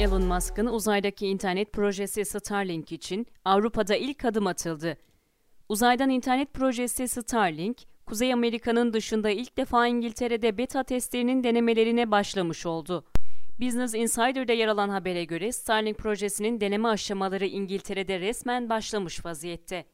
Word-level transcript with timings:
Elon 0.00 0.22
Musk'ın 0.22 0.66
uzaydaki 0.66 1.26
internet 1.26 1.72
projesi 1.72 2.24
Starlink 2.24 2.92
için 2.92 3.26
Avrupa'da 3.44 3.96
ilk 3.96 4.24
adım 4.24 4.46
atıldı. 4.46 4.96
Uzaydan 5.68 6.10
internet 6.10 6.54
projesi 6.54 7.08
Starlink, 7.08 7.78
Kuzey 8.06 8.32
Amerika'nın 8.32 8.92
dışında 8.92 9.30
ilk 9.30 9.56
defa 9.56 9.86
İngiltere'de 9.86 10.58
beta 10.58 10.82
testlerinin 10.82 11.44
denemelerine 11.44 12.10
başlamış 12.10 12.66
oldu. 12.66 13.04
Business 13.60 13.94
Insider'da 13.94 14.52
yer 14.52 14.68
alan 14.68 14.88
habere 14.88 15.24
göre 15.24 15.52
Starlink 15.52 15.98
projesinin 15.98 16.60
deneme 16.60 16.88
aşamaları 16.88 17.46
İngiltere'de 17.46 18.20
resmen 18.20 18.68
başlamış 18.68 19.24
vaziyette. 19.24 19.84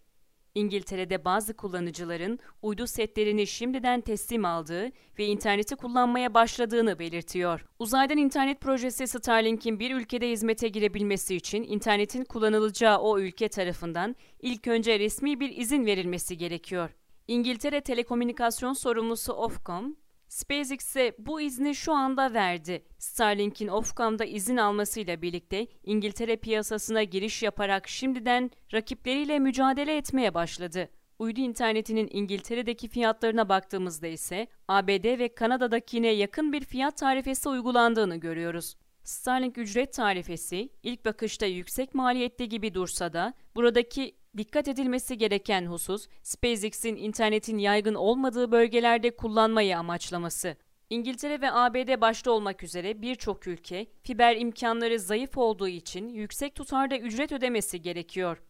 İngiltere'de 0.55 1.25
bazı 1.25 1.57
kullanıcıların 1.57 2.39
uydu 2.63 2.87
setlerini 2.87 3.47
şimdiden 3.47 4.01
teslim 4.01 4.45
aldığı 4.45 4.91
ve 5.19 5.27
interneti 5.27 5.77
kullanmaya 5.77 6.35
başladığını 6.35 6.99
belirtiyor. 6.99 7.67
Uzaydan 7.79 8.19
internet 8.19 8.61
projesi 8.61 9.09
Starlink'in 9.09 9.81
bir 9.81 9.95
ülkede 9.95 10.31
hizmete 10.31 10.69
girebilmesi 10.69 11.37
için 11.37 11.63
internetin 11.63 12.25
kullanılacağı 12.25 12.99
o 12.99 13.19
ülke 13.19 13.49
tarafından 13.49 14.17
ilk 14.41 14.69
önce 14.69 14.99
resmi 14.99 15.41
bir 15.41 15.57
izin 15.57 15.87
verilmesi 15.87 16.37
gerekiyor. 16.37 16.91
İngiltere 17.29 17.81
Telekomünikasyon 17.81 18.73
Sorumlusu 18.73 19.33
Ofcom, 19.33 19.97
SpaceX'e 20.31 21.15
bu 21.19 21.41
izni 21.41 21.75
şu 21.75 21.93
anda 21.93 22.35
verdi. 22.35 22.85
Starlink'in 22.99 23.69
Ofcom'da 23.69 24.25
izin 24.25 24.57
almasıyla 24.57 25.23
birlikte 25.23 25.67
İngiltere 25.85 26.37
piyasasına 26.37 27.03
giriş 27.03 27.43
yaparak 27.43 27.89
şimdiden 27.89 28.51
rakipleriyle 28.73 29.39
mücadele 29.39 29.97
etmeye 29.97 30.35
başladı. 30.35 30.89
Uydu 31.19 31.41
internetinin 31.41 32.09
İngiltere'deki 32.13 32.89
fiyatlarına 32.89 33.49
baktığımızda 33.49 34.07
ise 34.07 34.47
ABD 34.69 35.19
ve 35.19 35.35
Kanada'dakine 35.35 36.09
yakın 36.09 36.53
bir 36.53 36.65
fiyat 36.65 36.97
tarifesi 36.97 37.49
uygulandığını 37.49 38.17
görüyoruz. 38.17 38.77
Starlink 39.05 39.59
ücret 39.59 39.93
tarifesi 39.93 40.69
ilk 40.83 41.05
bakışta 41.05 41.47
yüksek 41.47 41.95
maliyetli 41.95 42.49
gibi 42.49 42.75
dursa 42.75 43.13
da 43.13 43.35
buradaki 43.55 44.20
Dikkat 44.37 44.69
edilmesi 44.69 45.19
gereken 45.19 45.67
husus, 45.67 46.09
SpaceX'in 46.23 46.97
internetin 46.97 47.59
yaygın 47.59 47.95
olmadığı 47.95 48.53
bölgelerde 48.53 49.17
kullanmayı 49.17 49.79
amaçlaması. 49.79 50.57
İngiltere 50.91 51.41
ve 51.41 51.53
ABD 51.53 52.01
başta 52.01 52.31
olmak 52.31 52.63
üzere 52.63 53.03
birçok 53.03 53.47
ülke 53.47 53.87
fiber 54.03 54.37
imkanları 54.37 54.99
zayıf 54.99 55.39
olduğu 55.39 55.69
için 55.69 56.09
yüksek 56.09 56.55
tutarda 56.55 56.99
ücret 56.99 57.33
ödemesi 57.33 57.83
gerekiyor. 57.83 58.43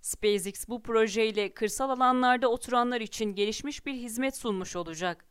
SpaceX 0.00 0.68
bu 0.68 0.82
projeyle 0.82 1.54
kırsal 1.54 1.90
alanlarda 1.90 2.48
oturanlar 2.48 3.00
için 3.00 3.34
gelişmiş 3.34 3.86
bir 3.86 3.94
hizmet 3.94 4.36
sunmuş 4.36 4.76
olacak. 4.76 5.24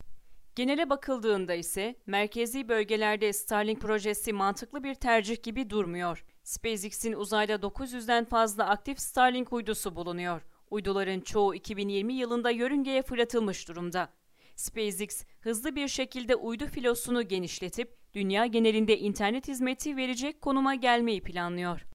Genele 0.55 0.89
bakıldığında 0.89 1.53
ise 1.53 1.95
merkezi 2.05 2.69
bölgelerde 2.69 3.33
Starlink 3.33 3.81
projesi 3.81 4.33
mantıklı 4.33 4.83
bir 4.83 4.95
tercih 4.95 5.43
gibi 5.43 5.69
durmuyor. 5.69 6.23
SpaceX'in 6.43 7.13
uzayda 7.13 7.53
900'den 7.53 8.25
fazla 8.25 8.69
aktif 8.69 8.99
Starlink 8.99 9.53
uydusu 9.53 9.95
bulunuyor. 9.95 10.41
Uyduların 10.69 11.19
çoğu 11.19 11.55
2020 11.55 12.13
yılında 12.13 12.49
yörüngeye 12.51 13.01
fırlatılmış 13.01 13.67
durumda. 13.67 14.09
SpaceX 14.55 15.23
hızlı 15.39 15.75
bir 15.75 15.87
şekilde 15.87 16.35
uydu 16.35 16.67
filosunu 16.67 17.27
genişletip 17.27 17.97
dünya 18.13 18.45
genelinde 18.45 18.97
internet 18.97 19.47
hizmeti 19.47 19.97
verecek 19.97 20.41
konuma 20.41 20.75
gelmeyi 20.75 21.23
planlıyor. 21.23 21.85